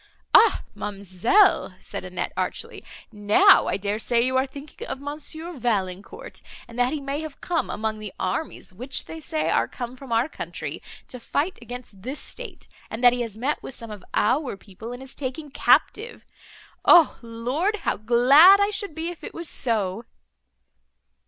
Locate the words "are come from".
9.51-10.11